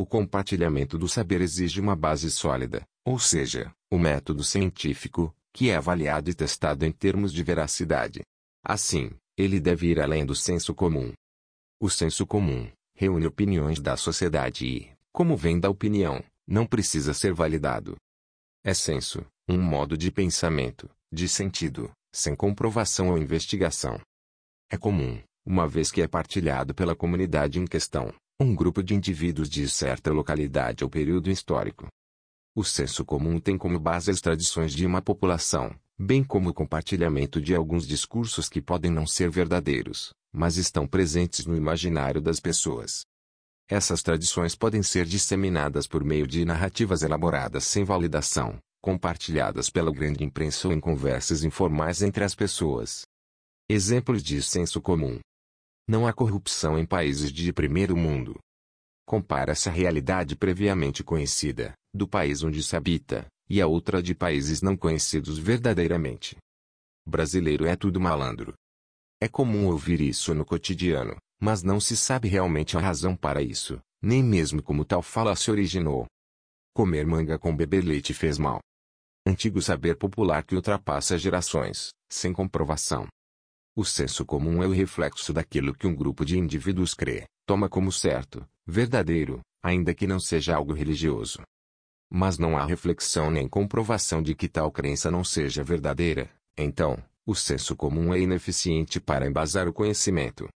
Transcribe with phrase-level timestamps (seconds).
[0.00, 5.76] o compartilhamento do saber exige uma base sólida, ou seja, o método científico, que é
[5.76, 8.22] avaliado e testado em termos de veracidade.
[8.64, 11.12] Assim, ele deve ir além do senso comum.
[11.78, 17.34] O senso comum reúne opiniões da sociedade e, como vem da opinião, não precisa ser
[17.34, 17.94] validado.
[18.64, 24.00] É senso, um modo de pensamento, de sentido, sem comprovação ou investigação.
[24.70, 29.50] É comum, uma vez que é partilhado pela comunidade em questão, um grupo de indivíduos
[29.50, 31.88] de certa localidade ou período histórico.
[32.56, 37.38] O senso comum tem como base as tradições de uma população, bem como o compartilhamento
[37.38, 43.02] de alguns discursos que podem não ser verdadeiros, mas estão presentes no imaginário das pessoas.
[43.68, 50.24] Essas tradições podem ser disseminadas por meio de narrativas elaboradas sem validação, compartilhadas pela grande
[50.24, 53.02] imprensa ou em conversas informais entre as pessoas.
[53.68, 55.20] Exemplos de senso comum.
[55.90, 58.38] Não há corrupção em países de primeiro mundo.
[59.04, 64.62] Compara-se a realidade previamente conhecida, do país onde se habita, e a outra de países
[64.62, 66.36] não conhecidos verdadeiramente.
[67.04, 68.54] Brasileiro é tudo malandro.
[69.20, 73.80] É comum ouvir isso no cotidiano, mas não se sabe realmente a razão para isso,
[74.00, 76.06] nem mesmo como tal fala se originou.
[76.72, 78.60] Comer manga com beber leite fez mal.
[79.26, 83.08] Antigo saber popular que ultrapassa gerações, sem comprovação.
[83.76, 87.92] O senso comum é o reflexo daquilo que um grupo de indivíduos crê, toma como
[87.92, 91.42] certo, verdadeiro, ainda que não seja algo religioso
[92.10, 97.34] mas não há reflexão nem comprovação de que tal crença não seja verdadeira, então, o
[97.34, 100.48] senso comum é ineficiente para embasar o conhecimento.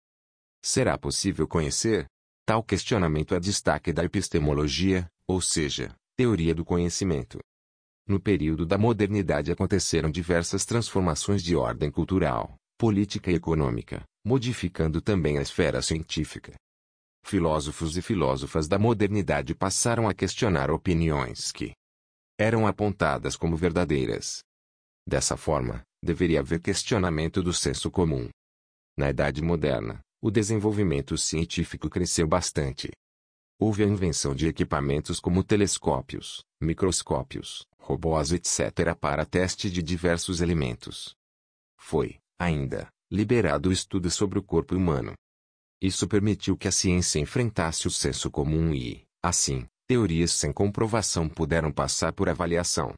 [0.64, 2.06] Será possível conhecer?
[2.48, 7.40] Tal questionamento é destaque da epistemologia, ou seja, teoria do conhecimento.
[8.08, 15.40] No período da modernidade aconteceram diversas transformações de ordem cultural, política e econômica, modificando também
[15.40, 16.54] a esfera científica.
[17.26, 21.74] Filósofos e filósofas da modernidade passaram a questionar opiniões que
[22.40, 24.44] eram apontadas como verdadeiras.
[25.08, 28.30] Dessa forma, deveria haver questionamento do senso comum.
[28.96, 32.92] Na Idade Moderna, o desenvolvimento científico cresceu bastante.
[33.60, 38.96] Houve a invenção de equipamentos como telescópios, microscópios, robôs etc.
[39.00, 41.16] para teste de diversos elementos.
[41.80, 45.14] Foi, ainda, liberado o estudo sobre o corpo humano.
[45.82, 51.72] Isso permitiu que a ciência enfrentasse o senso comum e, assim, teorias sem comprovação puderam
[51.72, 52.94] passar por avaliação.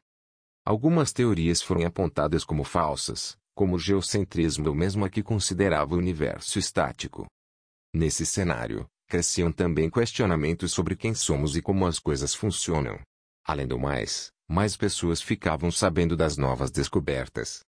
[0.64, 5.98] Algumas teorias foram apontadas como falsas, como o geocentrismo ou mesmo a que considerava o
[5.98, 7.26] universo estático.
[7.92, 13.00] Nesse cenário, cresciam também questionamentos sobre quem somos e como as coisas funcionam.
[13.44, 17.62] Além do mais, mais pessoas ficavam sabendo das novas descobertas.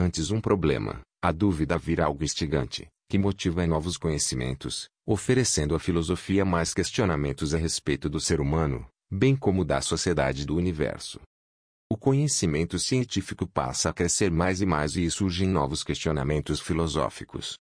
[0.00, 6.44] Antes um problema, a dúvida vira algo instigante, que motiva novos conhecimentos, oferecendo à filosofia
[6.44, 11.20] mais questionamentos a respeito do ser humano, bem como da sociedade do universo.
[11.92, 17.58] O conhecimento científico passa a crescer mais e mais e surgem novos questionamentos filosóficos.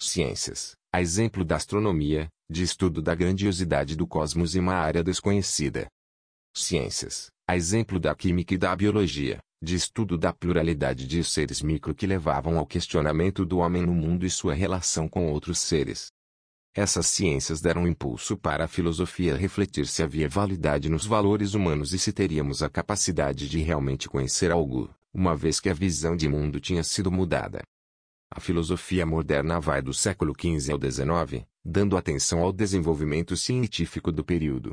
[0.00, 5.86] Ciências, a exemplo da astronomia, de estudo da grandiosidade do cosmos e uma área desconhecida.
[6.56, 11.94] Ciências, a exemplo da química e da biologia, de estudo da pluralidade de seres micro
[11.94, 16.08] que levavam ao questionamento do homem no mundo e sua relação com outros seres.
[16.74, 21.98] Essas ciências deram impulso para a filosofia refletir se havia validade nos valores humanos e
[21.98, 26.60] se teríamos a capacidade de realmente conhecer algo, uma vez que a visão de mundo
[26.60, 27.62] tinha sido mudada.
[28.30, 34.24] A filosofia moderna vai do século XV ao XIX, dando atenção ao desenvolvimento científico do
[34.24, 34.72] período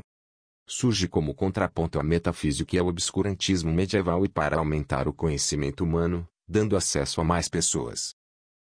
[0.66, 6.28] surge como contraponto à metafísica e ao obscurantismo medieval e para aumentar o conhecimento humano,
[6.46, 8.14] dando acesso a mais pessoas.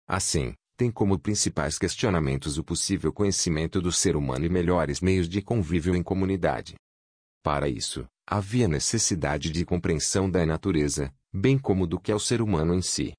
[0.07, 5.41] Assim, tem como principais questionamentos o possível conhecimento do ser humano e melhores meios de
[5.41, 6.75] convívio em comunidade.
[7.43, 12.43] Para isso, havia necessidade de compreensão da natureza, bem como do que é o ser
[12.43, 13.13] humano em si.